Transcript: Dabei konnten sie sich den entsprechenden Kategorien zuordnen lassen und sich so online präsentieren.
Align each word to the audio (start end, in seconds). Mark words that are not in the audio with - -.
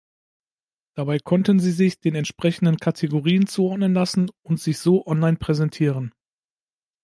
Dabei 0.95 1.19
konnten 1.19 1.59
sie 1.59 1.69
sich 1.69 1.99
den 1.99 2.15
entsprechenden 2.15 2.77
Kategorien 2.77 3.45
zuordnen 3.45 3.93
lassen 3.93 4.31
und 4.43 4.59
sich 4.59 4.79
so 4.79 5.05
online 5.05 5.37
präsentieren. 5.37 6.11